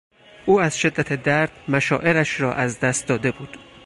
او 0.45 0.59
از 0.61 0.77
شدت 0.77 1.13
درد 1.23 1.51
مشاعرش 1.67 2.41
را 2.41 2.53
از 2.53 2.79
دست 2.79 3.07
داده 3.07 3.31
بود. 3.31 3.57